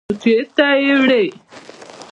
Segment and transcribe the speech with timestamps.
[0.09, 1.25] _نو چېرته يې وړې؟